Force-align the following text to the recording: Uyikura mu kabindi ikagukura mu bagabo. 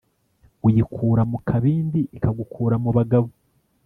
Uyikura 0.67 1.21
mu 1.31 1.37
kabindi 1.47 1.99
ikagukura 2.17 2.75
mu 2.83 2.89
bagabo. 2.97 3.29